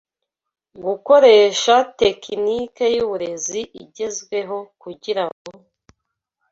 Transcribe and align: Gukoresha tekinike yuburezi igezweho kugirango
Gukoresha 0.85 1.75
tekinike 2.01 2.85
yuburezi 2.95 3.61
igezweho 3.83 4.57
kugirango 4.81 5.51